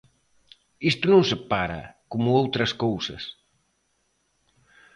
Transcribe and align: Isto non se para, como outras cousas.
Isto 0.91 1.05
non 1.13 1.23
se 1.29 1.37
para, 1.51 1.81
como 2.11 2.35
outras 2.41 2.71
cousas. 2.83 3.23